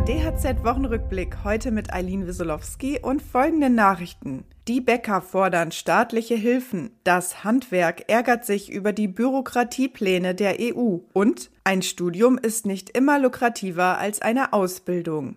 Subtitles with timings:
[0.00, 4.44] DHZ-Wochenrückblick heute mit Eileen Wiesolowski und folgenden Nachrichten.
[4.68, 6.90] Die Bäcker fordern staatliche Hilfen.
[7.04, 10.98] Das Handwerk ärgert sich über die Bürokratiepläne der EU.
[11.12, 15.36] Und ein Studium ist nicht immer lukrativer als eine Ausbildung.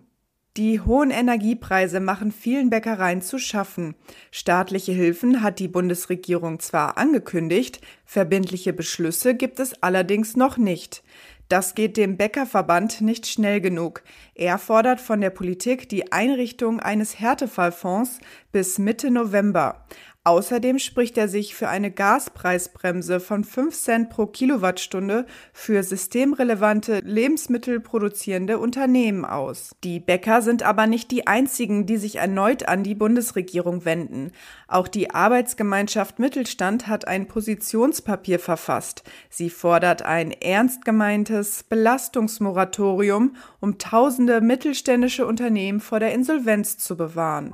[0.56, 3.94] Die hohen Energiepreise machen vielen Bäckereien zu schaffen.
[4.32, 11.04] Staatliche Hilfen hat die Bundesregierung zwar angekündigt, verbindliche Beschlüsse gibt es allerdings noch nicht.
[11.50, 14.04] Das geht dem Bäckerverband nicht schnell genug.
[14.36, 18.20] Er fordert von der Politik die Einrichtung eines Härtefallfonds
[18.52, 19.84] bis Mitte November.
[20.22, 25.24] Außerdem spricht er sich für eine Gaspreisbremse von 5 Cent pro Kilowattstunde
[25.54, 29.70] für systemrelevante lebensmittelproduzierende Unternehmen aus.
[29.82, 34.32] Die Bäcker sind aber nicht die einzigen, die sich erneut an die Bundesregierung wenden.
[34.68, 39.02] Auch die Arbeitsgemeinschaft Mittelstand hat ein Positionspapier verfasst.
[39.30, 47.52] Sie fordert ein ernst gemeintes Belastungsmoratorium, um tausende mittelständische Unternehmen vor der Insolvenz zu bewahren.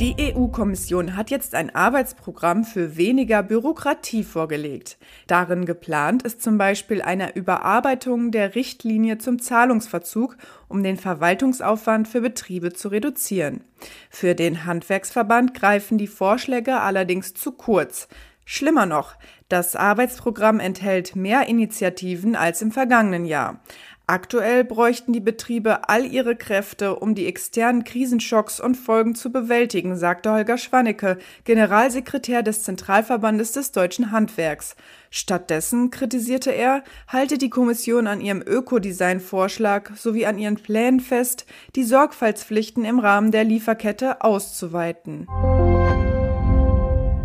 [0.00, 4.96] Die EU-Kommission hat jetzt ein Arbeitsprogramm für weniger Bürokratie vorgelegt.
[5.26, 10.36] Darin geplant ist zum Beispiel eine Überarbeitung der Richtlinie zum Zahlungsverzug,
[10.68, 13.64] um den Verwaltungsaufwand für Betriebe zu reduzieren.
[14.08, 18.06] Für den Handwerksverband greifen die Vorschläge allerdings zu kurz.
[18.50, 19.16] Schlimmer noch,
[19.50, 23.60] das Arbeitsprogramm enthält mehr Initiativen als im vergangenen Jahr.
[24.06, 29.98] Aktuell bräuchten die Betriebe all ihre Kräfte, um die externen Krisenschocks und Folgen zu bewältigen,
[29.98, 34.76] sagte Holger Schwannecke, Generalsekretär des Zentralverbandes des deutschen Handwerks.
[35.10, 41.44] Stattdessen, kritisierte er, halte die Kommission an ihrem Ökodesign-Vorschlag sowie an ihren Plänen fest,
[41.76, 45.26] die Sorgfaltspflichten im Rahmen der Lieferkette auszuweiten.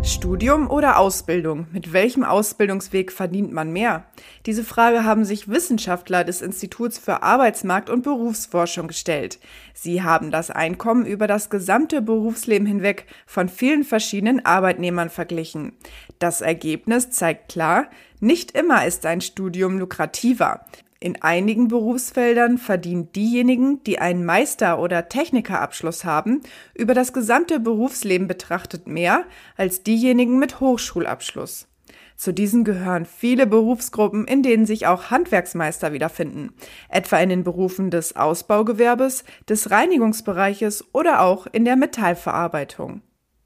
[0.04, 1.66] Studium oder Ausbildung?
[1.72, 4.04] Mit welchem Ausbildungsweg verdient man mehr?
[4.44, 9.38] Diese Frage haben sich Wissenschaftler des Instituts für Arbeitsmarkt und Berufsforschung gestellt.
[9.72, 15.72] Sie haben das Einkommen über das gesamte Berufsleben hinweg von vielen verschiedenen Arbeitnehmern verglichen.
[16.18, 17.88] Das Ergebnis zeigt klar,
[18.20, 20.66] nicht immer ist ein Studium lukrativer.
[21.04, 26.40] In einigen Berufsfeldern verdienen diejenigen, die einen Meister- oder Technikerabschluss haben,
[26.72, 29.24] über das gesamte Berufsleben betrachtet mehr
[29.58, 31.68] als diejenigen mit Hochschulabschluss.
[32.16, 36.54] Zu diesen gehören viele Berufsgruppen, in denen sich auch Handwerksmeister wiederfinden,
[36.88, 43.02] etwa in den Berufen des Ausbaugewerbes, des Reinigungsbereiches oder auch in der Metallverarbeitung.